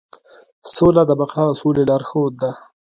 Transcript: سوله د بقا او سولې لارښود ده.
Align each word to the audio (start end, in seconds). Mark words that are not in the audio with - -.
سوله 0.73 1.01
د 1.09 1.11
بقا 1.19 1.43
او 1.49 1.53
سولې 1.61 1.83
لارښود 1.89 2.33
ده. 2.41 2.51